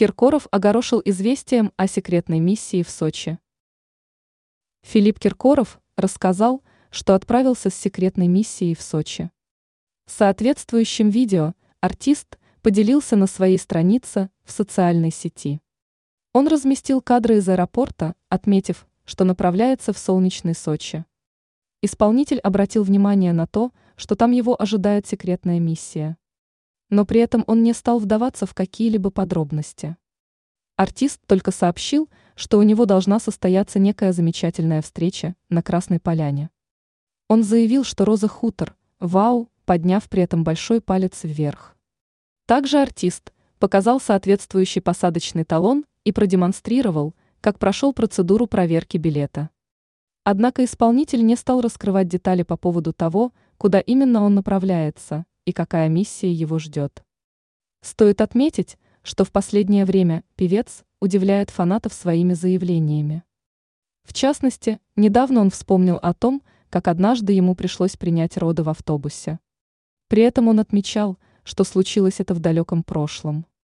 [0.00, 3.38] Киркоров огорошил известием о секретной миссии в Сочи.
[4.80, 9.30] Филипп Киркоров рассказал, что отправился с секретной миссией в Сочи.
[10.06, 11.52] Соответствующим видео
[11.82, 15.60] артист поделился на своей странице в социальной сети.
[16.32, 21.04] Он разместил кадры из аэропорта, отметив, что направляется в солнечный Сочи.
[21.82, 26.16] Исполнитель обратил внимание на то, что там его ожидает секретная миссия
[26.90, 29.96] но при этом он не стал вдаваться в какие-либо подробности.
[30.76, 36.50] Артист только сообщил, что у него должна состояться некая замечательная встреча на Красной Поляне.
[37.28, 41.76] Он заявил, что Роза Хутор, вау, подняв при этом большой палец вверх.
[42.46, 49.50] Также артист показал соответствующий посадочный талон и продемонстрировал, как прошел процедуру проверки билета.
[50.24, 55.88] Однако исполнитель не стал раскрывать детали по поводу того, куда именно он направляется, и какая
[55.88, 57.02] миссия его ждет.
[57.82, 63.24] Стоит отметить, что в последнее время певец удивляет фанатов своими заявлениями.
[64.04, 69.38] В частности, недавно он вспомнил о том, как однажды ему пришлось принять роды в автобусе.
[70.08, 73.46] При этом он отмечал, что случилось это в далеком прошлом.